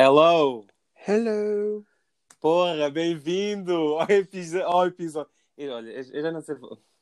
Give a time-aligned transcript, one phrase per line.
[0.00, 0.64] Hello!
[1.08, 1.84] Hello!
[2.38, 5.28] Porra, bem-vindo ao, episo- ao episódio.
[5.58, 6.54] Olha, eu já não sei.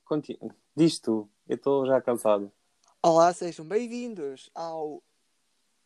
[0.03, 0.57] Continua.
[0.75, 2.51] Diz tu, eu estou já cansado.
[3.03, 5.03] Olá, sejam bem-vindos ao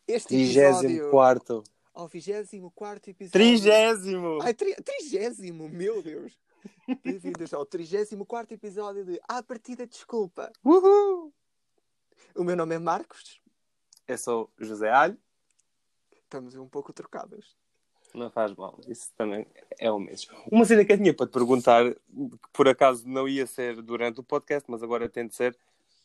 [0.07, 1.63] este episódio, 34.
[1.93, 3.31] ao 24 episódio.
[3.33, 4.39] Trigésimo!
[4.41, 4.73] Ai, tri...
[4.75, 6.39] trigésimo, meu Deus!
[7.03, 10.49] Bem-vindos ao 34 episódio de A Partida Desculpa.
[10.63, 11.33] Uhul!
[12.37, 13.41] O meu nome é Marcos,
[14.07, 15.17] Eu sou José Alho.
[16.31, 17.57] Estamos um pouco trocados.
[18.13, 19.45] Não faz mal, isso também
[19.77, 20.33] é o mesmo.
[20.49, 24.19] Uma cena que eu tinha para te perguntar, que por acaso não ia ser durante
[24.19, 25.57] o podcast, mas agora tem de ser.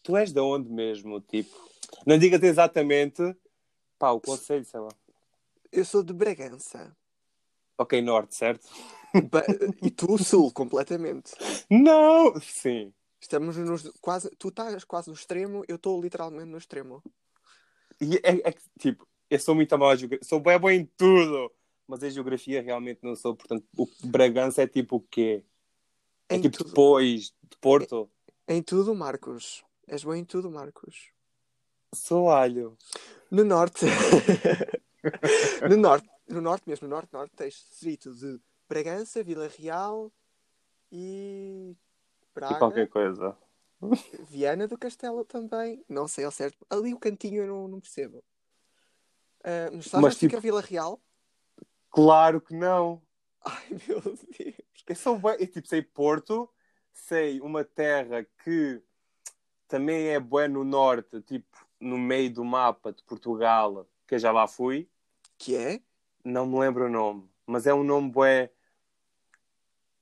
[0.02, 1.20] Tu és de onde mesmo?
[1.20, 1.56] Tipo,
[2.04, 3.22] não digas exatamente.
[3.98, 4.90] Pá, o conselho, sei lá.
[5.72, 6.96] Eu sou de Bragança.
[7.78, 8.68] Ok, norte, certo?
[9.82, 11.32] E tu, sul, completamente.
[11.70, 12.38] Não!
[12.40, 12.92] Sim.
[13.20, 14.30] Estamos nos quase.
[14.38, 17.02] Tu estás quase no extremo, eu estou literalmente no extremo.
[18.00, 19.90] E é, é que, tipo, eu sou muito mal.
[20.22, 21.52] Sou bem bom em tudo.
[21.88, 23.36] Mas a geografia realmente não sou.
[23.36, 25.44] Portanto, o Bragança é tipo o quê?
[26.28, 26.68] É Em tipo tudo.
[26.68, 28.10] depois de Porto.
[28.48, 29.64] Em tudo, Marcos.
[29.86, 31.10] És bom em tudo, Marcos.
[31.94, 32.76] Sou alho.
[33.30, 33.86] No norte.
[35.68, 40.12] no norte, no norte mesmo, no norte, norte, tens distrito de Bragança, Vila Real
[40.90, 41.76] e E
[42.34, 43.36] Braga, qualquer coisa.
[44.28, 45.84] Viana do Castelo também.
[45.88, 46.66] Não sei ao certo.
[46.68, 48.22] Ali o cantinho eu não, não percebo.
[49.46, 51.00] Ah, mas sabes Mas, onde fica tipo- Vila Real?
[51.90, 53.00] Claro que não.
[53.44, 54.20] Ai meu Deus.
[54.88, 55.36] Eu sou bem.
[55.38, 56.50] Eu, tipo, sei Porto.
[56.92, 58.82] Sei uma terra que
[59.68, 64.32] também é boa no norte, tipo, no meio do mapa de Portugal, que eu já
[64.32, 64.88] lá fui.
[65.38, 65.80] Que é?
[66.24, 68.50] Não me lembro o nome, mas é um nome bué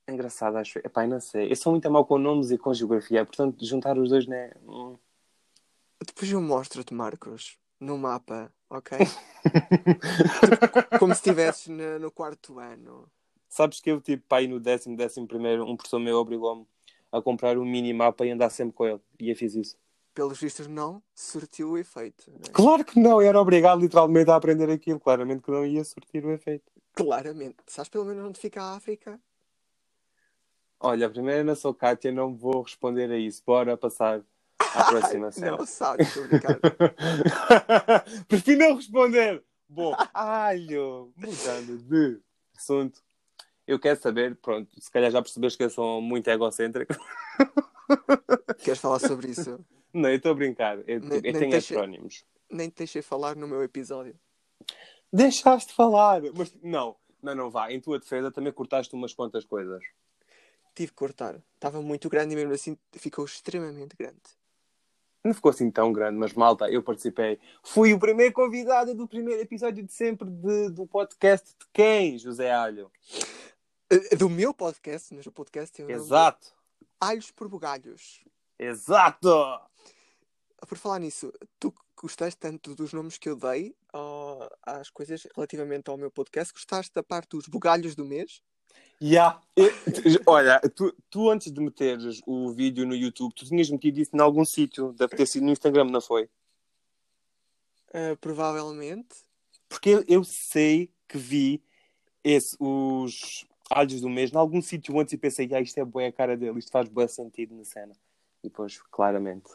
[0.07, 0.79] engraçado, acho.
[0.79, 1.51] Epá, eu não sei.
[1.51, 4.51] Eu sou muito mal com nomes e com geografia, portanto, juntar os dois, né?
[4.63, 4.97] Hum.
[6.05, 8.97] Depois eu mostro-te, Marcos, no mapa, ok?
[8.97, 9.15] Tipo,
[10.99, 13.09] Como se estivesses no, no quarto ano.
[13.47, 16.67] Sabes que eu, tipo, pai, no décimo, décimo primeiro, um professor meu obrigou-me
[17.11, 18.99] a comprar um mini mapa e andar sempre com ele.
[19.19, 19.77] E eu fiz isso.
[20.13, 22.29] Pelos vistos, não surtiu o efeito.
[22.31, 22.39] né?
[22.53, 24.99] Claro que não, eu era obrigado literalmente a aprender aquilo.
[24.99, 26.71] Claramente que não ia surtir o efeito.
[26.93, 27.57] Claramente.
[27.67, 29.19] Sabes pelo menos onde fica a África?
[30.79, 33.41] Olha, primeiro não sou Kátia, não vou responder a isso.
[33.45, 34.21] Bora passar
[34.75, 35.57] à próxima cena.
[35.57, 36.59] Não, sabes, estou a brincar.
[38.27, 39.43] Prefiro não responder.
[39.67, 42.19] Bom, alho, mudando de
[42.55, 43.01] assunto.
[43.67, 46.93] Eu quero saber, pronto, se calhar já percebeste que eu sou muito egocêntrico.
[48.63, 49.59] Queres falar sobre isso?
[49.91, 50.77] Não, eu estou a brincar.
[50.87, 52.23] Eu, Nem- eu nem tenho heterónimos.
[52.49, 54.15] Nem te deixei falar no meu episódio.
[55.11, 56.21] Deixaste falar.
[56.37, 57.71] Mas não, não, não vá.
[57.71, 59.81] Em tua defesa também cortaste umas quantas coisas.
[60.75, 61.41] Tive que cortar.
[61.55, 64.19] Estava muito grande e mesmo assim ficou extremamente grande.
[65.25, 67.39] Não ficou assim tão grande, mas malta, eu participei.
[67.63, 72.51] Fui o primeiro convidado do primeiro episódio de sempre de- do podcast de quem, José
[72.51, 72.91] Alho?
[73.89, 76.53] Eh, Do meu podcast, mas o podcast tem o nome de Exato.
[77.01, 78.23] Alhos por Bugalhos.
[78.59, 79.27] Exato!
[80.67, 85.89] Por falar nisso, tu gostaste tanto dos nomes que eu dei ó, às coisas relativamente
[85.89, 88.43] ao meu podcast, gostaste da parte dos bugalhos do mês?
[89.01, 89.39] Ya.
[89.55, 89.71] Eu-
[90.25, 94.19] Olha, tu, tu antes de meteres o vídeo no YouTube, tu tinhas metido isso em
[94.21, 94.93] algum sítio.
[94.93, 96.29] Deve ter sido no Instagram, não foi?
[97.93, 99.15] Eh, provavelmente.
[99.69, 101.63] Porque eu, eu sei que vi
[102.23, 106.07] esse, os alhos do mês em algum sítio antes e pensei, ah, isto é boa
[106.07, 107.93] a cara dele, isto faz bom sentido na cena.
[108.43, 109.49] E depois, claramente,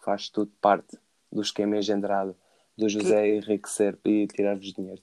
[0.00, 0.98] faz tudo parte
[1.30, 2.36] do esquema engendrado
[2.76, 5.02] do José enriquecer e tirar-vos dinheiro.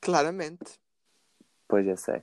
[0.00, 0.78] Claramente.
[1.70, 2.20] Pois é, sei.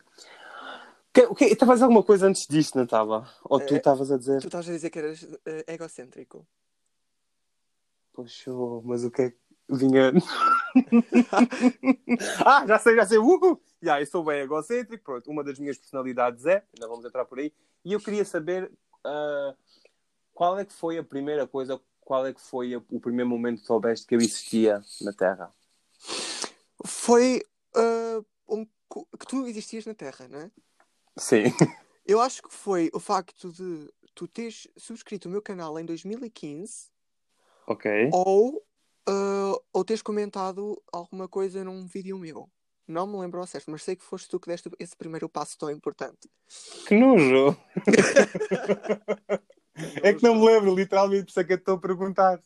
[1.14, 3.28] Que, que, estavas a alguma coisa antes disto, não estava?
[3.46, 4.42] Ou tu Eh, estavas a dizer?
[4.42, 6.46] Tu estás a dizer que eras eh, egocêntrico.
[8.14, 8.52] Poxa,
[8.84, 9.38] mas o que é que
[9.70, 10.12] vinha.
[12.46, 13.18] ah, já sei, já sei.
[13.18, 13.60] Uhul!
[13.82, 15.04] Já, eu sou bem egocêntrico.
[15.04, 16.64] Pronto, uma das minhas personalidades é.
[16.76, 17.54] Ainda vamos entrar por aí.
[17.86, 18.72] E eu queria saber
[19.04, 19.56] ah,
[20.34, 23.66] qual é que foi a primeira coisa, qual é que foi o primeiro momento que
[23.66, 25.52] soubeste que eu existia na Terra?
[26.86, 27.57] Foi eh,
[29.20, 30.52] que tu existias na Terra, não é?
[31.18, 31.44] Sim.
[32.06, 36.90] Eu acho que foi o facto de tu teres subscrito o meu canal em 2015
[37.68, 38.10] ok.
[38.14, 38.64] ou,
[39.08, 42.50] eh, ou teres comentado alguma coisa num vídeo meu.
[42.88, 45.58] Não me lembro ao certo, mas sei que foste tu que deste esse primeiro passo
[45.58, 46.30] tão importante.
[46.88, 47.58] Que nojo!
[50.02, 52.42] é que não me lembro, literalmente, por isso é que eu estou a perguntar.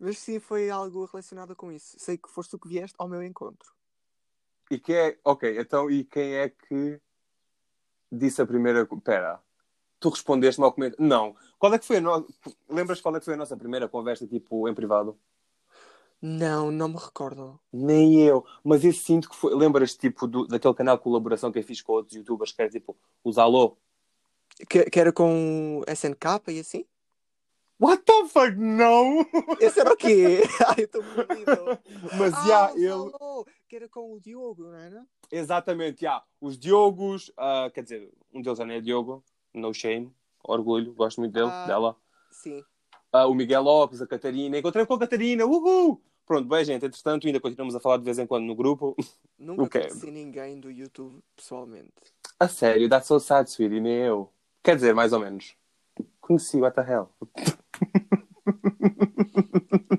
[0.00, 1.96] Mas sim, foi algo relacionado com isso.
[2.00, 3.77] Sei que foste tu que vieste ao meu encontro.
[4.70, 5.18] E quem é.
[5.24, 7.00] Ok, então, e quem é que
[8.10, 8.86] disse a primeira.
[9.02, 9.40] Pera.
[10.00, 11.04] Tu respondeste-me ao comentário.
[11.04, 11.34] Não.
[11.58, 12.26] Qual é que foi a nossa.
[12.68, 15.18] Lembras qual é que foi a nossa primeira conversa, tipo, em privado?
[16.20, 17.60] Não, não me recordo.
[17.72, 18.44] Nem eu.
[18.64, 19.54] Mas eu sinto que foi.
[19.54, 22.70] Lembras tipo do, daquele canal de colaboração que eu fiz com outros youtubers que era
[22.70, 23.76] tipo os Alô?
[24.68, 26.84] Que, que era com SNK e assim?
[27.80, 28.56] What the fuck?
[28.56, 29.24] Não!
[29.60, 30.42] Esse era o quê?
[30.66, 31.78] Ai, eu estou perdido.
[32.18, 33.10] Mas Ah, já, o ele.
[33.12, 35.06] Salô, que era com o Diogo, não era?
[35.30, 36.22] Exatamente, já.
[36.40, 39.22] Os Diogos, ah, quer dizer, um deles já não é Diogo,
[39.54, 41.66] no shame, orgulho, gosto muito dele, Ah.
[41.66, 41.96] dela.
[42.32, 42.64] Sim.
[43.12, 46.02] Ah, o Miguel Lopes, a Catarina, encontrei com a Catarina, uhul!
[46.26, 48.96] Pronto, bem, gente, entretanto, ainda continuamos a falar de vez em quando no grupo.
[49.38, 49.80] Nunca Ok.
[49.88, 51.92] conheci ninguém do YouTube pessoalmente.
[52.40, 54.30] A sério, that's so sad, sweetie, nem eu.
[54.64, 55.54] Quer dizer, mais ou menos.
[56.20, 57.08] Conheci, what the hell?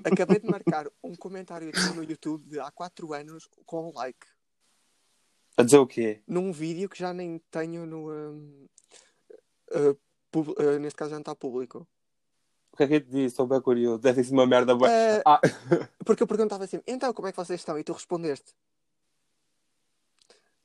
[0.04, 4.26] Acabei de marcar um comentário no YouTube de há 4 anos com um like.
[5.56, 6.22] A dizer o quê?
[6.26, 8.10] Num vídeo que já nem tenho no.
[8.10, 8.66] hum,
[9.72, 9.98] uh,
[10.30, 11.86] pub- uh, neste caso já não está público.
[12.72, 13.26] O que é que eu te disse?
[13.26, 13.98] Estou bem curioso.
[13.98, 14.90] Deve sido uma merda boa.
[14.90, 15.40] Eh, Ah,
[16.04, 17.78] Porque eu perguntava assim, então como é que vocês estão?
[17.78, 18.54] E tu respondeste.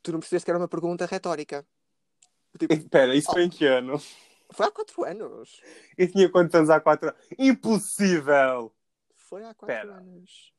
[0.01, 1.65] Tu não percebeste que era uma pergunta retórica.
[2.57, 3.99] Tipo, espera, isso foi em que ano?
[4.51, 5.61] Foi há 4 anos.
[5.97, 7.21] Eu tinha quantos anos há quatro anos?
[7.37, 8.73] Impossível!
[9.13, 9.95] Foi há 4 Pera.
[9.95, 10.53] anos.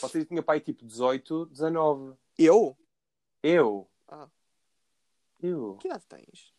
[0.00, 2.14] Vocês tinham pai tipo 18, 19.
[2.38, 2.76] Eu?
[3.42, 3.88] Eu?
[4.08, 4.28] Ah.
[5.40, 5.76] Eu?
[5.80, 6.52] Que idade tens?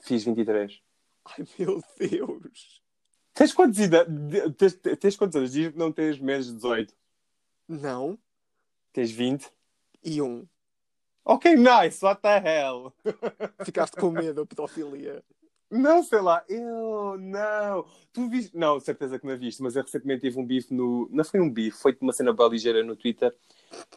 [0.00, 0.80] Fiz 23.
[1.24, 2.82] Ai meu Deus.
[3.34, 4.06] Tens quantos, ida...
[4.56, 5.52] tens, tens quantos anos?
[5.52, 6.94] Diz que não tens menos de 18.
[7.68, 8.18] Não.
[8.92, 9.52] Tens 20.
[10.02, 10.48] E um.
[11.24, 12.94] Ok, nice, what the hell?
[13.64, 15.22] Ficaste com medo da pedofilia.
[15.70, 17.84] Não, sei lá, eu não.
[18.12, 18.56] Tu viste?
[18.56, 21.08] Não, certeza que não viste, mas eu recentemente tive um bife no.
[21.10, 23.34] Não foi um bife, foi uma cena bem ligeira no Twitter.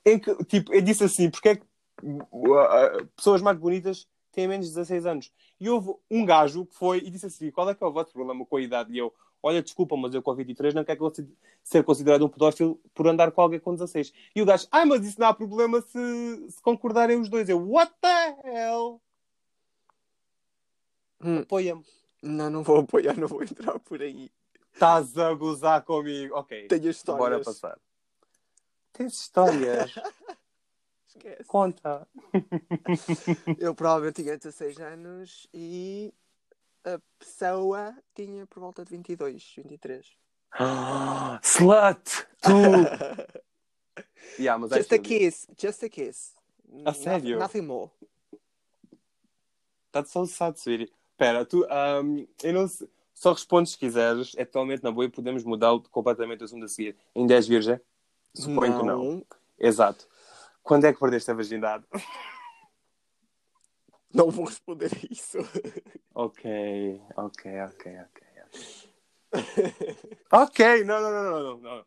[0.05, 1.63] Em que, tipo, eu disse assim: porque é que
[2.03, 5.31] uh, uh, pessoas mais bonitas têm menos de 16 anos?
[5.61, 8.11] E houve um gajo que foi e disse assim: qual é que é o vosso
[8.11, 8.93] problema com a idade?
[8.93, 11.09] E eu, olha, desculpa, mas eu com 23 não quero
[11.63, 14.11] ser considerado um pedófilo por andar com alguém com 16.
[14.35, 17.47] E o gajo, ai, mas isso não há problema se, se concordarem os dois.
[17.47, 19.01] Eu, what the hell?
[21.23, 21.85] Hum, Apoia-me.
[22.21, 24.31] não, não vou apoiar, não vou entrar por aí.
[24.73, 26.35] Estás a gozar comigo.
[26.35, 27.19] Ok, Tenho histórias.
[27.19, 27.79] bora passar.
[28.93, 29.93] Tens histórias?
[31.07, 31.43] Esquece.
[31.45, 32.07] Conta.
[33.59, 36.13] Eu provavelmente tinha 16 anos e
[36.85, 40.17] a pessoa tinha por volta de 22, 23.
[40.53, 42.27] Ah, Slut!
[42.41, 42.49] Tu!
[44.39, 45.19] yeah, mas Just a feel you.
[45.19, 46.33] kiss, just a kiss.
[46.85, 47.37] A sério?
[47.39, 47.91] Nothing more.
[49.91, 50.89] That's so sad, sweetie.
[51.11, 52.89] Espera, tu, ahm, eu não sei.
[53.13, 54.33] Só respondes se quiseres.
[54.35, 56.97] É totalmente na boa e podemos mudar completamente o assunto a seguir.
[57.15, 57.79] Ainda és virgem?
[58.33, 59.23] Suponho que não.
[59.59, 60.07] Exato.
[60.63, 61.83] Quando é que perdeste a virgindade?
[64.13, 65.37] Não vou responder a isso.
[66.13, 68.27] Ok, ok, ok, ok.
[70.29, 71.85] Ok, não, não, não, não, não, não.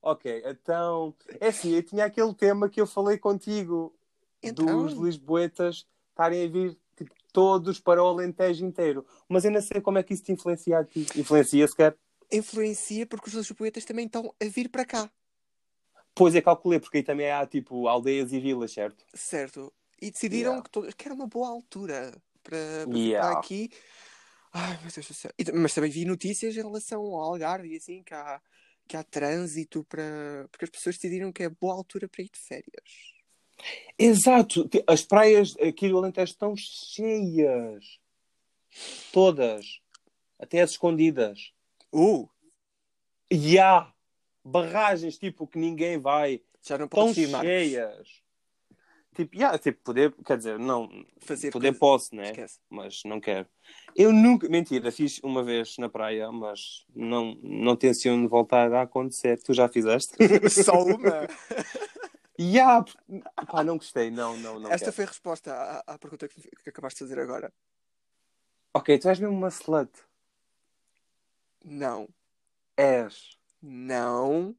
[0.00, 1.14] Ok, então.
[1.38, 3.94] É assim, eu tinha aquele tema que eu falei contigo
[4.42, 4.84] Então?
[4.84, 9.06] dos Lisboetas estarem a vir tipo, todos para o Alentejo inteiro.
[9.28, 11.06] Mas eu não sei como é que isso te influencia a ti.
[11.14, 11.96] Influencia sequer?
[12.32, 15.10] Influencia porque os lisboetas também estão a vir para cá.
[16.14, 19.04] Pois é, calculei, porque aí também há tipo aldeias e vilas, certo?
[19.14, 19.72] Certo.
[20.00, 20.62] E decidiram Yeah.
[20.64, 22.10] que, todos, que era uma boa altura
[22.42, 23.28] para, para Yeah.
[23.28, 23.70] ficar aqui.
[24.52, 25.30] Ai, meu Deus do céu.
[25.54, 28.40] Mas também vi notícias em relação ao Algarve e assim, que há,
[28.88, 30.48] que há trânsito para.
[30.50, 33.15] Porque as pessoas decidiram que é boa altura para ir de férias.
[33.98, 34.68] Exato.
[34.86, 37.98] As praias aqui do Alentejo estão cheias.
[39.12, 39.80] Todas.
[40.38, 41.52] Até as escondidas.
[41.92, 42.28] Uh!
[43.30, 43.92] E há
[44.44, 46.42] barragens tipo que ninguém vai.
[46.62, 48.26] Já não Estão podes ir, cheias.
[49.14, 52.24] Tipo, yeah, tipo, poder, quer dizer, não, Fazer poder coisa- posso, né?
[52.32, 52.60] Esquece.
[52.68, 53.48] Mas não quero.
[53.96, 59.42] Eu nunca, mentira, fiz uma vez na praia, mas não, não tenciono voltar a acontecer.
[59.42, 60.14] Tu já fizeste?
[60.50, 61.26] Só uma.
[63.36, 64.70] Há, pá, não gostei, não, não, não.
[64.70, 64.92] Esta quero.
[64.96, 67.52] foi a resposta à, à pergunta que, que acabaste de fazer agora.
[68.74, 69.90] Ok, tu és mesmo uma slut.
[71.64, 72.08] Não.
[72.76, 73.38] És.
[73.62, 74.54] Não.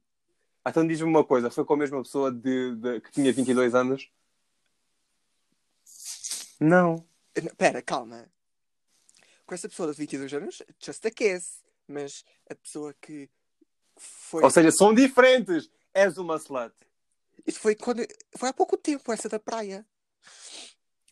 [0.64, 3.74] Ah, Então diz-me uma coisa, foi com a mesma pessoa de, de- que tinha 22
[3.74, 4.10] anos?
[6.60, 7.06] Não.
[7.40, 8.28] Não, Pera, calma.
[9.46, 11.62] Com essa pessoa de 22 anos, just a kiss.
[11.86, 13.30] Mas a pessoa que
[13.96, 14.42] foi.
[14.42, 15.70] Ou seja, são diferentes.
[15.94, 16.74] És uma slut.
[17.48, 18.06] Isso foi quando.
[18.36, 19.86] Foi há pouco tempo, essa da praia.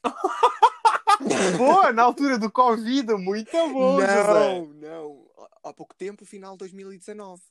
[1.56, 4.60] Boa, na altura do Covid, muito bom, José.
[4.60, 5.30] não, não.
[5.64, 7.42] Há pouco tempo, final de 2019.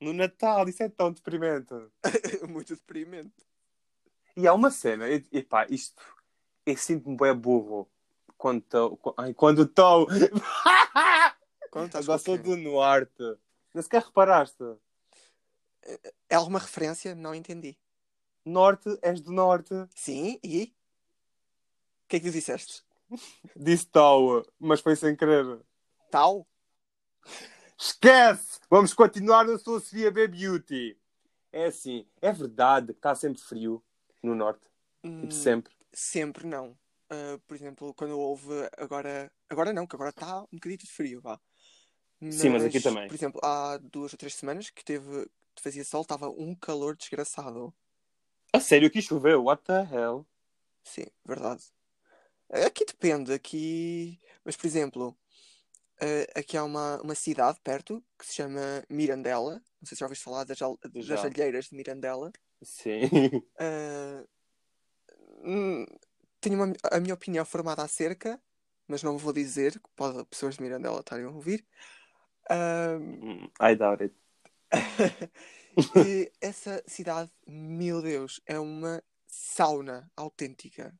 [0.00, 1.74] No Natal, isso é tão deprimente.
[2.48, 3.34] Muito deprimente.
[4.36, 6.02] E há uma cena, e, e pá, isto,
[6.64, 7.88] eu sinto-me bem burro
[8.36, 8.96] quando estou.
[9.34, 10.06] Quando estou.
[11.70, 12.44] Quando estás Agora sou quem?
[12.44, 13.22] do norte.
[13.74, 14.64] Nem sequer reparaste.
[16.28, 17.14] É alguma referência?
[17.14, 17.78] Não entendi.
[18.44, 19.74] Norte, és do norte.
[19.94, 20.74] Sim, e?
[22.04, 22.84] O que é que tu disseste?
[23.56, 25.60] Disse tal, mas foi sem querer.
[26.10, 26.46] Tal?
[27.78, 28.60] Esquece!
[28.70, 30.98] Vamos continuar na sua Sofia B Beauty.
[31.52, 33.82] É assim, é verdade que está sempre frio
[34.22, 34.62] no norte.
[35.02, 35.72] Tipo, Hum, sempre.
[35.92, 36.76] Sempre não.
[37.08, 39.30] Ah, por exemplo, quando houve agora.
[39.48, 41.40] Agora não, que agora está um bocadinho de frio, vá.
[42.30, 43.06] Sim, mas aqui também.
[43.06, 45.28] Por exemplo, há duas ou três semanas que teve,
[45.62, 47.74] fazia sol, estava um calor desgraçado.
[48.52, 49.44] A sério, aqui choveu?
[49.44, 50.26] What the hell?
[50.84, 51.62] Sim, verdade.
[52.50, 54.20] Aqui depende, aqui.
[54.44, 55.16] Mas, por exemplo,
[56.00, 59.54] eh, aqui há uma, uma cidade perto que se chama Mirandela.
[59.80, 62.32] Não sei se já ouviste falar das, al- das alheiras de Mirandela.
[62.62, 63.42] Sim.
[65.42, 65.86] Hum,
[66.40, 68.40] tenho uma- a minha opinião formada acerca,
[68.88, 71.64] mas não vou dizer, que pode pessoas de Mirandela estarem a ouvir.
[72.50, 72.98] Ah,
[73.60, 74.14] I doubt it.
[75.96, 80.94] e essa cidade, meu Deus, é uma sauna autêntica.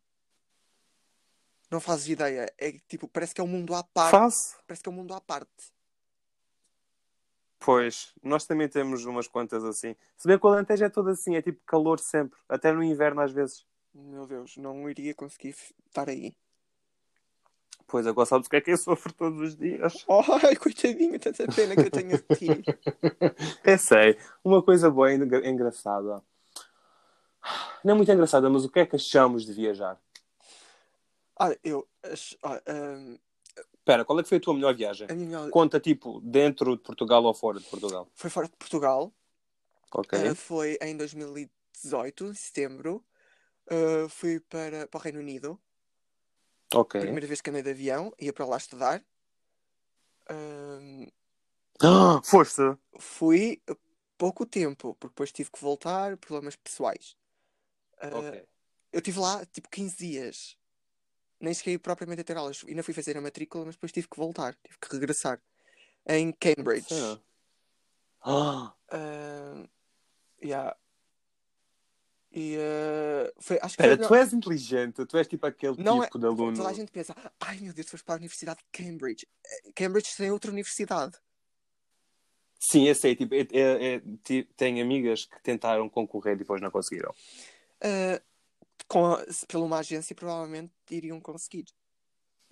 [1.71, 2.53] Não fazes ideia.
[2.59, 4.11] É tipo, parece que é um mundo à parte.
[4.11, 4.57] Faço.
[4.67, 5.75] Parece que é um mundo à parte.
[7.59, 9.97] Pois, nós também temos umas quantas assim.
[10.17, 12.39] Se bem que o Alentejo é todo assim, é tipo calor sempre.
[12.49, 13.67] Até no inverno às vezes.
[13.93, 15.57] Meu Deus, não iria conseguir
[15.87, 16.37] estar aí.
[17.87, 20.05] Pois, agora sabes o que é que eu sofro todos os dias.
[20.43, 22.65] Ai, coitadinho, tanta pena que eu tenho de ti.
[23.65, 24.19] Eu sei.
[24.45, 26.23] Uma coisa boa e engra- engraçada.
[27.85, 30.01] Não é muito engraçada, mas o que é que achamos de viajar?
[31.39, 31.87] Olha, eu.
[32.43, 33.17] olha, ahm,
[33.79, 35.07] Espera, qual é que foi a tua melhor viagem?
[35.09, 38.09] a minha melhor- Conta, tipo, dentro de Portugal ou fora de Portugal.
[38.15, 39.13] foi fora de Portugal.
[39.95, 40.19] Ok.
[40.31, 43.05] Ah, foi em 2018, em setembro.
[43.71, 45.59] Ah, fui para, para o Reino Unido.
[46.75, 47.01] Ok.
[47.01, 49.05] Primeira vez que andei de avião, ia para lá estudar.
[50.29, 51.07] Ahm,
[51.81, 52.63] Ah, foste!
[52.99, 53.63] fui
[54.17, 57.17] pouco tempo, porque depois tive que voltar, problemas pessoais.
[58.13, 58.47] Ok.
[58.93, 60.57] Eu estive lá tipo 15 dias.
[61.39, 62.65] Nem cheguei propriamente a ter aulas.
[62.67, 65.41] Ainda fui fazer a matrícula, mas depois tive que voltar, tive que regressar.
[66.07, 66.95] Em Cambridge.
[68.23, 69.69] Ah, Ah,
[70.43, 70.75] yeah.
[72.33, 76.03] E ah, foi, acho que Espera, foi tu és inteligente, tu és tipo aquele Não
[76.03, 76.57] tipo de aluno.
[76.57, 79.27] Toda a gente pensa, ai meu Deus, foste para a Universidade de Cambridge.
[79.45, 81.17] Eh, Cambridge tem outra universidade.
[82.59, 86.61] Sim, eu sei, tipo, é- é- é- ti- tenho amigas que tentaram concorrer e depois
[86.61, 87.15] não conseguiram.
[87.81, 88.21] Ah,
[88.89, 91.67] com a- pela uma agência, provavelmente iriam conseguir.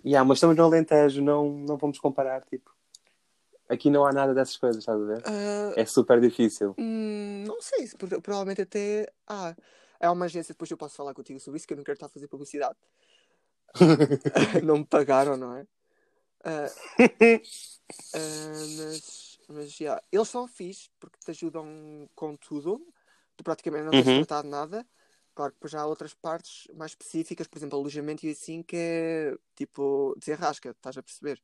[0.03, 2.74] Yeah, mas estamos no Alentejo, não, não vamos comparar, tipo.
[3.69, 5.23] Aqui não há nada dessas coisas, estás a ver?
[5.25, 6.75] Ah, É super difícil.
[6.77, 9.11] hum, não sei, se pro- provavelmente até.
[9.27, 9.55] Ah,
[9.99, 12.05] é uma agência, depois eu posso falar contigo sobre isso, que eu não quero estar
[12.07, 12.75] a fazer publicidade.
[14.63, 15.67] não me pagaram, não é?
[16.43, 16.69] Ah,
[18.13, 22.85] ah, mas, mas já, eles são fixe porque te ajudam com tudo.
[23.35, 24.21] Tu praticamente não tens Uhum.
[24.43, 24.85] de nada.
[25.33, 28.75] Claro que depois já há outras partes mais específicas, por exemplo, alojamento e assim, que
[28.77, 31.41] é tipo desenrasca, estás a perceber?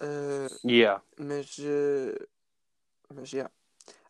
[0.00, 1.02] Ah, Yeah.
[1.18, 2.26] mas, eh,
[3.14, 3.50] mas já.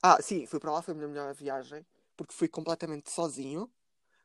[0.03, 1.85] Ah, sim, fui para lá, foi a minha melhor viagem,
[2.17, 3.71] porque fui completamente sozinho.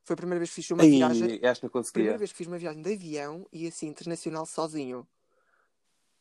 [0.04, 1.40] Foi a primeira vez que fiz uma viagem.
[1.44, 2.18] Ai, acho que não Primeira conseguia.
[2.18, 5.08] vez que fiz uma viagem de avião e assim, internacional sozinho.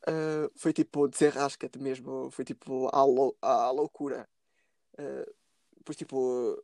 [0.07, 2.31] Ah, foi tipo, desenrasca-te mesmo.
[2.31, 4.27] Foi tipo, à, lou à loucura.
[4.97, 5.25] Ah,
[5.77, 6.63] depois tipo.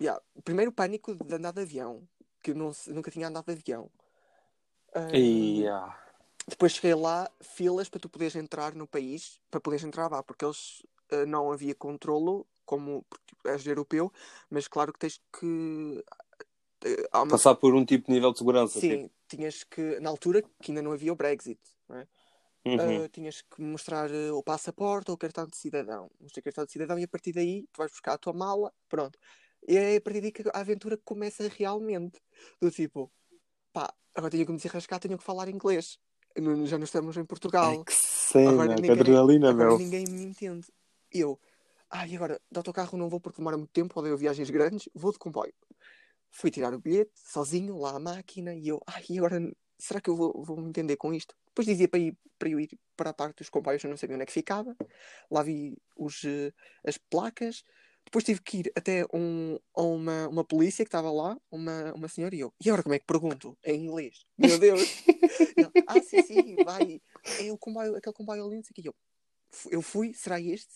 [0.00, 2.06] yeah, Primeiro pânico de andar de avião.
[2.42, 3.90] Que eu não, nunca tinha andado de avião.
[4.94, 6.07] Ah, Yeah.
[6.48, 10.44] Depois cheguei lá, filas para tu poderes entrar no país, para poderes entrar lá, porque
[10.44, 13.04] eles ah, não havia controlo, como
[13.44, 14.12] és europeu,
[14.50, 16.04] mas claro que tens que.
[17.12, 18.80] há uma Passar por um tipo de nível de segurança.
[18.80, 22.04] Sim, tinhas que, na altura, que ainda não havia o Brexit, não é?
[22.04, 22.82] Tipo.
[22.82, 23.04] Uhum.
[23.04, 26.10] Ah, tinhas que mostrar ah, o passaporte ou o cartão de cidadão.
[26.20, 28.72] Mostrar o cartão de cidadão e a partir daí tu vais buscar a tua mala,
[28.88, 29.18] pronto.
[29.66, 32.20] E é a partir daí que a aventura começa realmente.
[32.60, 33.10] Do tipo,
[33.72, 35.98] pá, agora tenho que me desenrascar, tenho que falar inglês.
[36.66, 37.70] Já não estamos em Portugal.
[37.78, 39.78] Ai, que cena, Agora que ninguém- adrenalina, Agora meu.
[39.78, 40.66] ninguém me entende.
[41.12, 41.40] Eu,
[41.90, 45.18] ai, agora de autocarro não vou porque demora muito tempo, odeio viagens grandes, vou de
[45.18, 45.52] comboio.
[46.30, 49.40] Fui tirar o bilhete, sozinho, lá à máquina, e eu, ai, e agora
[49.78, 51.34] será que eu vou, vou me entender com isto?
[51.46, 54.14] Depois dizia para, ir, para eu ir para a parte dos comboios, eu não sabia
[54.14, 54.76] onde é que ficava.
[55.30, 56.52] Lá vi os, eh,
[56.84, 57.64] as placas.
[58.08, 62.34] Depois tive que ir até um, uma, uma polícia que estava lá, uma, uma senhora,
[62.34, 63.54] e eu, e agora como é que pergunto?
[63.62, 64.24] Em inglês.
[64.38, 65.04] Meu Deus!
[65.86, 67.02] Ah, sim, sim, vai.
[67.38, 68.80] É o comboio, aquele comboio ali, não sei o quê.
[68.80, 68.94] E Eu,
[69.70, 70.74] eu fui, será este?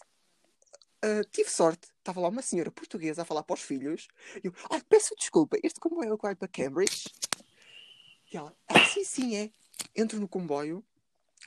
[1.00, 4.08] Ah, tive sorte, estava lá uma senhora portuguesa a falar para os filhos.
[4.44, 7.08] E eu, ah, peço desculpa, este comboio é o vai para Cambridge?
[8.30, 9.50] E ela, ah, sim, sim, é.
[9.96, 10.84] Entro no comboio,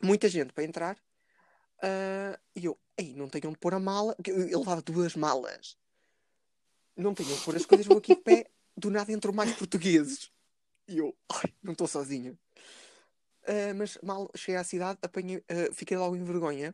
[0.01, 0.97] muita gente para entrar.
[1.81, 4.15] Ah, e eu, ei, não tenho onde pôr a mala.
[4.25, 5.77] Eu eu levava duas malas.
[6.95, 8.49] Não tenho onde pôr as coisas, vou aqui de pé.
[8.77, 10.31] Do nada entram mais portugueses.
[10.87, 12.37] E eu, ai, não estou sozinho.
[13.47, 16.73] Ah, mas mal cheguei à cidade, apanhei, ah, fiquei logo em vergonha.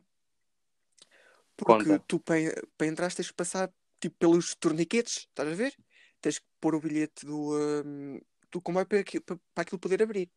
[1.56, 2.04] Porque Conta.
[2.08, 5.76] tu, para entrar, tens que passar tipo, pelos torniquetes, estás a ver?
[6.20, 10.30] Tens que pôr o bilhete do, ah, do comboio para, para, para aquilo poder abrir.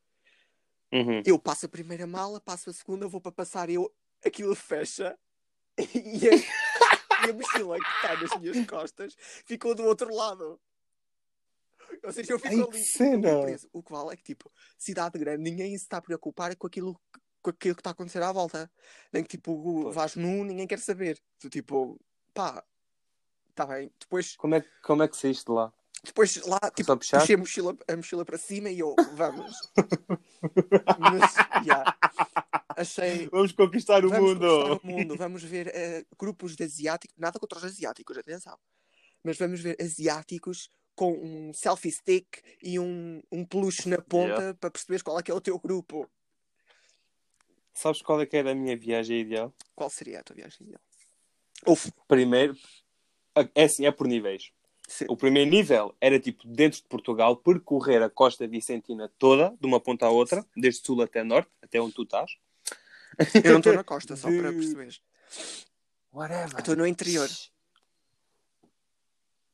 [0.92, 1.22] Uhum.
[1.26, 3.92] Eu passo a primeira mala, passo a segunda, vou para passar, eu
[4.26, 5.18] aquilo fecha
[5.78, 6.36] e a,
[7.28, 9.16] e a mochila que está nas minhas costas
[9.46, 10.60] ficou do outro lado.
[12.04, 13.42] Ou seja, eu fico Ai, ali, cena!
[13.42, 13.70] preso.
[13.72, 17.00] O que vale é que, tipo, cidade grande, ninguém se está a preocupar com aquilo,
[17.42, 18.70] com aquilo que está a acontecer à volta.
[19.12, 19.96] Nem que, tipo, Pois.
[19.96, 21.20] vais nu, ninguém quer saber.
[21.40, 22.00] Tu, tipo,
[22.34, 22.64] pá,
[23.50, 23.92] está bem.
[24.00, 25.72] Depois, Como é, como é que saíste lá?
[26.06, 29.56] Depois lá, tipo, puxei a mochila, a mochila para cima e eu, vamos.
[31.00, 31.36] Mas,
[31.66, 31.98] yeah,
[32.76, 33.28] achei.
[33.30, 34.40] Vamos conquistar o Vamos mundo!
[34.48, 38.58] conquistar o mundo, vamos ver eh, grupos de asiáticos, nada contra os asiáticos, atenção,
[39.24, 44.54] mas vamos ver asiáticos com um selfie stick e um, um peluche na ponta Yeah.
[44.60, 46.10] para perceberes qual é que é o teu grupo.
[47.74, 49.54] Sabes qual é que era a minha viagem ideal?
[49.76, 50.82] Qual seria a tua viagem ideal?
[51.68, 52.56] Uf, Primeiro,
[53.54, 54.52] é assim, é por níveis.
[55.10, 59.80] O primeiro nível era tipo dentro de Portugal, percorrer a costa vicentina toda, de uma
[59.80, 62.38] ponta à outra, desde sul até norte, até onde tu estás.
[63.44, 65.02] Eu não estou na costa, só De- para perceberes.
[66.14, 66.60] Whatever.
[66.60, 67.28] Estou no interior.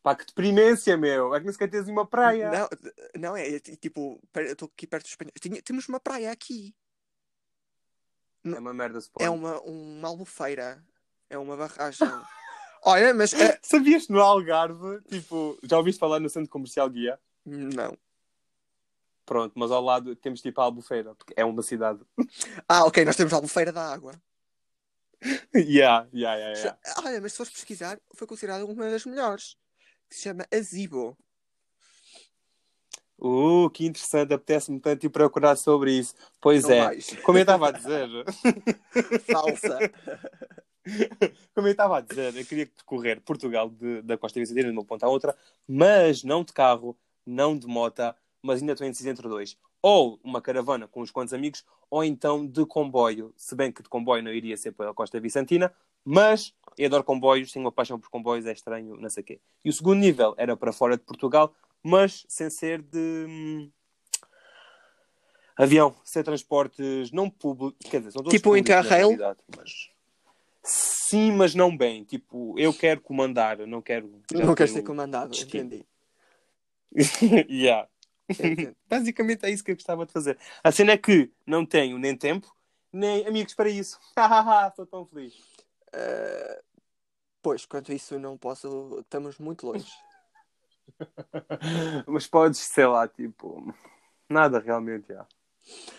[0.03, 1.33] Pá, que deprimência, meu.
[1.33, 2.51] É que nem sequer tens uma praia.
[2.51, 2.69] Não,
[3.21, 5.63] não é, é ti- tipo, estou aqui perto dos espanhóis.
[5.63, 6.75] Temos uma praia aqui.
[8.43, 9.23] É uma merda spawn.
[9.25, 10.83] É uma, uma albufeira.
[11.29, 12.07] É uma barragem.
[12.83, 13.33] Olha, mas.
[13.33, 17.19] eh, Sabias que no Algarve, tipo, já ouviste falar no centro comercial Guia?
[17.45, 17.97] não.
[19.23, 21.99] Pronto, mas ao lado temos tipo a Albufeira, porque é uma cidade.
[22.67, 24.13] Ah, ok, nós temos a albufeira da água.
[25.55, 26.79] yeah, yeah, yeah, yeah.
[27.05, 29.55] Olha, mas se fores pesquisar, foi considerada uma das melhores.
[30.09, 31.17] Que se chama Azibo.
[33.17, 36.15] Uh, que interessante, apetece-me tanto ir procurar sobre isso.
[36.41, 37.15] Pois Não é, vais.
[37.23, 38.09] como eu estava a dizer,
[39.31, 39.77] Falsa.
[41.53, 44.83] como eu estava a dizer, eu queria percorrer Portugal de- da Costa Vicentina de uma
[44.85, 45.35] ponta à outra,
[45.67, 49.57] mas não de carro, não de mota, mas ainda estou indeciso entre dois.
[49.81, 53.33] Ou uma caravana com uns quantos amigos, ou então de comboio.
[53.35, 57.51] Se bem que de comboio não iria ser pela Costa Vicentina, mas eu adoro comboios,
[57.51, 59.39] tenho uma paixão por comboios, é estranho, não sei o quê.
[59.63, 63.71] E o segundo nível era para fora de Portugal, mas sem ser de hum,
[65.55, 69.17] avião, ser transportes não públicos, quer dizer, são todos Tipo o Interrail?
[69.55, 69.89] mas
[70.63, 72.03] sim, mas não bem.
[72.03, 74.21] Tipo, eu quero comandar, não quero.
[74.31, 75.65] Não queres ser comandado, destino.
[75.65, 75.85] entendi.
[77.49, 77.87] yeah.
[78.89, 80.37] Basicamente é isso que eu gostava de fazer.
[80.63, 82.53] A cena é que não tenho nem tempo,
[82.91, 83.99] nem amigos para isso.
[84.67, 85.33] Estou tão feliz.
[85.93, 86.61] Eh,
[87.41, 88.99] pois, quanto a isso, não posso.
[89.01, 89.91] Estamos muito longe.
[92.07, 93.73] Mas podes, sei lá, tipo,
[94.29, 95.25] nada realmente, já.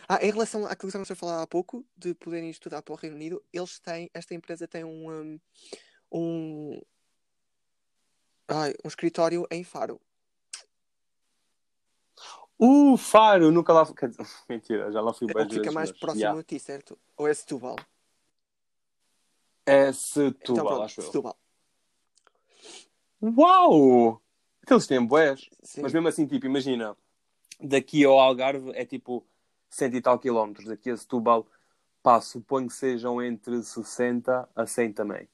[0.09, 2.97] Ah, em relação àquilo que estávamos a falar há pouco, de poderem estudar para o
[2.97, 5.41] Reino Unido, eles têm, esta empresa tem um, um,
[6.13, 6.83] um,
[8.49, 10.01] ai, um escritório em Faro.
[12.59, 13.95] Uh, Faro, nunca lá fui.
[14.49, 16.99] Mentira, já lá fui É o bem que fica mais próximo a ti, certo?
[17.17, 17.77] Ou é Setúbal?
[19.67, 21.05] É Setúbal, então, pronto, acho eu.
[21.07, 21.39] Setúbal.
[23.21, 24.23] Uau!
[24.63, 25.49] Então eles têm boés.
[25.81, 26.97] Mas mesmo assim, tipo, imagina,
[27.61, 29.27] daqui ao Algarve é tipo
[29.75, 30.67] cento e tal quilómetros.
[30.67, 31.47] Daqui a Setúbal,
[32.03, 35.29] pá, suponho que sejam entre 60 a 100 também.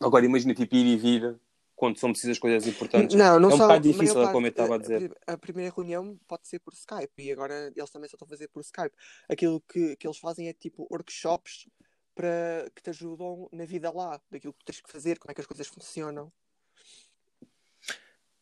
[0.00, 1.38] Agora imagina, tipo, ir e vir
[1.76, 3.16] quando são precisas coisas importantes.
[3.16, 5.16] Não, não É um só- bocado a difícil, é como eu parte- estava a dizer.
[5.26, 8.48] A primeira reunião pode ser por Skype e agora eles também só estão a fazer
[8.48, 8.94] por Skype.
[9.28, 11.68] Aquilo que, que eles fazem é tipo workshops
[12.14, 15.40] para que te ajudam na vida lá, daquilo que tens que fazer, como é que
[15.40, 16.32] as coisas funcionam.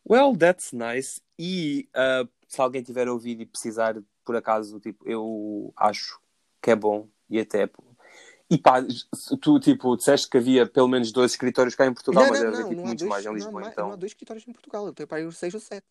[0.09, 1.21] Well, that's nice.
[1.39, 6.21] E uh, se alguém tiver ouvido e precisar, por acaso, tipo, eu acho
[6.61, 7.67] que é bom e até.
[8.51, 8.85] E pá,
[9.41, 12.69] tu, tipo, disseste que havia pelo menos dois escritórios cá em Portugal, mas deve haver
[12.69, 13.87] tipo, há muitos dois, mais em não há Lisboa, então.
[13.87, 15.87] não há dois escritórios em Portugal, eu tenho para aí uns seis ou sete.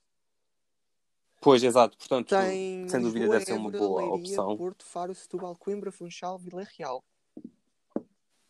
[1.41, 1.97] Pois, exato.
[1.97, 4.55] Portanto, Tem sem dúvida Lisboa, deve ser uma Évora, boa Leiria, opção.
[4.57, 7.03] Porto, Faro, Setúbal, Coimbra, Funchal, Vila Real.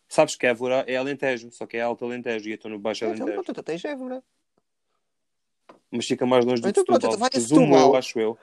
[0.10, 3.06] Sabes que Évora é Alentejo, só que é Alto Alentejo e eu estou no Baixo
[3.06, 3.43] Então Alentejo.
[3.43, 4.21] pronto, tu tens Évora.
[5.91, 7.17] Mas fica mais longe do Então Setúbal.
[7.17, 7.89] pronto, Setúbal.
[7.89, 8.38] eu, acho eu.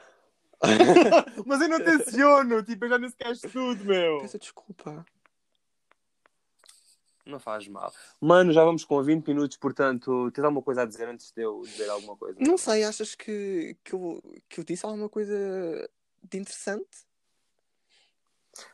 [1.47, 4.19] Mas eu não tenciono, tipo, eu já nem sequer estudo, meu.
[4.19, 5.07] Peço desculpa.
[7.25, 7.93] Não faz mal.
[8.21, 11.61] Mano, já vamos com 20 minutos, portanto, tens alguma coisa a dizer antes de eu
[11.63, 12.39] dizer alguma coisa?
[12.41, 15.37] Não sei, achas que, que, eu, que eu disse alguma coisa
[16.23, 17.07] de interessante?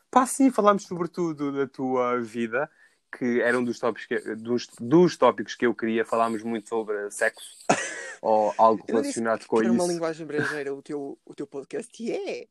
[0.08, 2.70] Pá, sim, falámos sobretudo da tua vida,
[3.18, 6.04] que era um dos tópicos que, dos, dos tópicos que eu queria.
[6.04, 7.56] Falámos muito sobre sexo
[8.24, 9.74] ou algo Eu não disse relacionado que com era isso.
[9.74, 12.02] uma linguagem brejeira o teu, o teu podcast.
[12.02, 12.48] E é!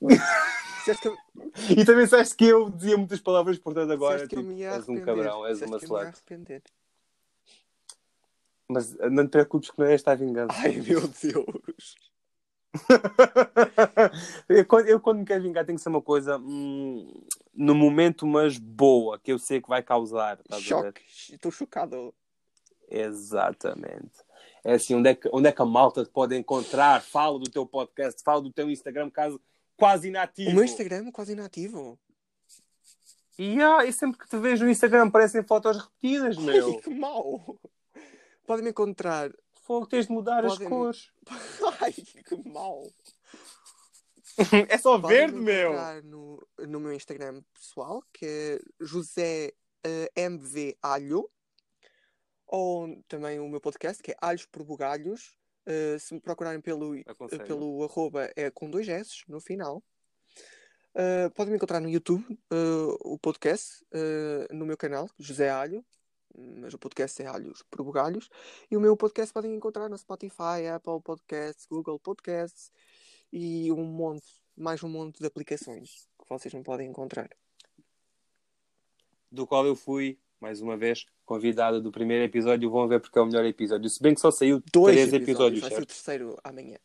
[0.00, 1.16] Eu-
[1.68, 4.88] E também disseste que eu dizia muitas palavras, portanto agora disseste que eu tipo, és
[4.88, 6.22] um cabrão, és uma slut.
[8.66, 10.54] Mas eh, não te preocupes que não é esta a vingança.
[10.56, 11.94] Ai, meu Deus!
[14.48, 18.26] eu, quando, eu, quando me quero vingar, tem que ser uma coisa hum, no momento,
[18.26, 20.38] mas boa, que eu sei que vai causar.
[20.60, 21.02] Choque!
[21.30, 22.14] Estou chocado.
[22.90, 24.10] Exatamente.
[24.62, 27.00] É assim, onde é, que, onde é que a malta te pode encontrar?
[27.02, 29.40] Fala do teu podcast, fala do teu Instagram, caso
[29.76, 30.50] quase inativo.
[30.50, 31.98] O meu Instagram é quase inativo.
[33.38, 36.78] E, ah, e sempre que te vejo no Instagram aparecem fotos repetidas, Ai, meu.
[36.80, 37.58] que mau!
[38.46, 39.30] Podem me encontrar.
[39.62, 41.10] Fogo, tens de mudar as Podem- cores.
[41.80, 42.86] Ai, que mau!
[44.68, 46.02] é só Podem verde, me meu.
[46.02, 51.30] No, no meu Instagram pessoal, que é José eh, MV Alho.
[52.52, 55.38] Ou também o meu podcast, que é Alhos por Bugalhos.
[55.66, 57.46] Eh, se me procurarem pelo, Aconselho.
[57.46, 59.82] pelo arroba é com dois S no final.
[60.92, 65.84] Uh, podem me encontrar no YouTube, uh, o podcast, uh, no meu canal, José Alho,
[66.36, 68.28] mas o podcast é Alhos por Bugalhos.
[68.68, 72.72] E o meu podcast podem encontrar no Spotify, Apple Podcasts, Google Podcasts
[73.32, 77.30] e um monte, mais um monte de aplicações que vocês não podem encontrar.
[79.30, 82.68] do qual eu fui, mais uma vez, convidado do primeiro episódio.
[82.68, 83.88] Vão ver porque é o melhor episódio.
[83.88, 86.76] Se bem que só saiu Dois três episódios, episódios, vai ser o terceiro amanhã.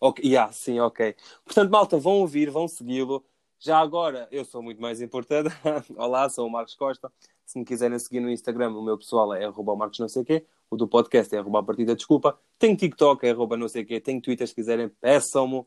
[0.00, 1.14] Ok, yeah, sim, ok.
[1.44, 3.24] Portanto, malta, vão ouvir, vão segui-lo.
[3.60, 5.48] Já agora, eu sou muito mais importante.
[5.96, 7.12] Olá, sou o Marcos Costa.
[7.46, 10.44] Se me quiserem seguir no Instagram, o meu pessoal é arroba Marcos não sei quê.
[10.68, 12.36] O do podcast é arroba partida desculpa.
[12.58, 14.00] Tenho TikTok, é arroba não sei quê.
[14.00, 15.64] Tenho Twitter, se quiserem, peçam-me.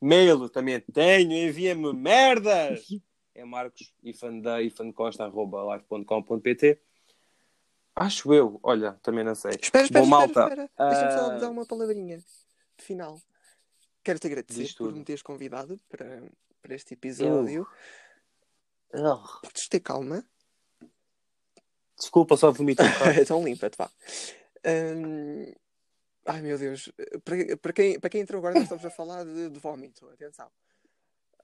[0.00, 2.84] Mail também tenho, enviem-me merdas.
[3.38, 6.80] É Marcos, ifan da ifan Costa, arroba live.com.pt.
[7.96, 9.52] Acho eu, olha, também não sei.
[9.52, 10.90] Espera, espera, Bom, espera, malta, espera.
[10.90, 13.18] Deixa-me só ah, dar uma palavrinha de final.
[14.04, 16.22] Quero-te agradecer por me teres convidado para,
[16.60, 17.66] para este episódio.
[19.42, 20.24] Podes ter calma.
[21.98, 22.86] Desculpa, só vomitei.
[23.20, 23.90] então limpa-te, vá.
[24.66, 25.52] Hum,
[26.26, 26.90] Ai meu Deus,
[27.24, 30.08] para, para, quem, para quem entrou agora, nós estamos a falar de, de vómito.
[30.08, 30.50] Atenção.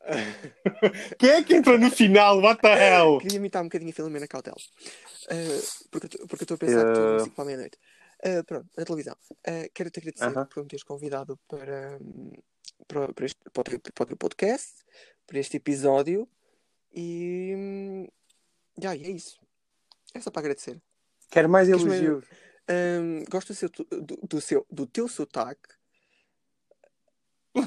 [1.18, 2.40] Quem é que entrou no final?
[2.40, 3.18] What the hell?
[3.18, 4.56] Queria imitar um bocadinho a Filomena Cautela.
[4.56, 7.18] Uh, porque, porque eu estou a pensar que tu Eh.
[7.18, 7.78] não para a meia-noite.
[8.24, 9.16] Uh, pronto, na televisão.
[9.30, 10.46] Uh, Quero-te agradecer Aham.
[10.46, 12.32] por me teres convidado para, hum,
[12.86, 14.72] para, para, este, para, o podcast,
[15.26, 16.28] para este episódio.
[16.94, 17.54] E.
[17.56, 18.06] hum,
[18.80, 19.38] já, e é isso.
[20.14, 20.80] É só para agradecer.
[21.30, 22.24] Quero mais elogios.
[22.68, 25.68] Hum, gosto do, seu, do, do seu, do teu sotaque.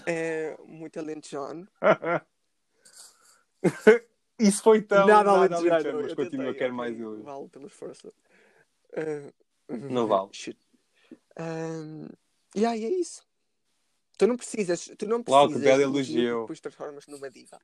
[0.05, 1.67] É muito alentejano.
[4.39, 5.07] Isso foi tão.
[5.07, 6.01] nada alentejano, alentejano.
[6.01, 7.25] Mas eu continua, quero mais elogios.
[7.25, 8.07] Vale pelo esforço.
[8.93, 9.31] Uh,
[9.69, 10.29] Não vale.
[10.33, 10.57] Shit.
[11.39, 12.07] Um,
[12.53, 13.23] e aí é isso.
[14.17, 14.91] Tu não precisas.
[14.97, 15.61] Tu não Uau, precisas.
[15.63, 16.41] que belo elogio.
[16.41, 17.59] Depois transformas numa diva.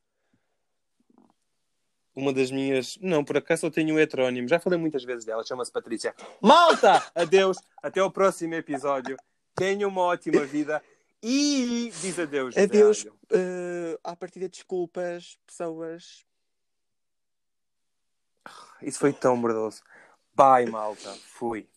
[2.14, 2.98] Uma das minhas.
[3.02, 4.48] Não, por acaso eu tenho um heterónimo.
[4.48, 5.44] Já falei muitas vezes dela.
[5.46, 6.14] Chama-se Patrícia.
[6.42, 7.02] Malta!
[7.16, 7.58] Adeus.
[7.82, 9.16] Até o próximo episódio.
[9.56, 10.84] Tenham uma ótima vida.
[11.24, 12.56] E diz adeus.
[12.56, 13.04] José Adeus.
[13.04, 16.26] Uh, à partida, desculpas, pessoas.
[18.82, 19.84] Isso foi tão merdoso.
[20.34, 21.14] Bye, malta.
[21.26, 21.70] Fui.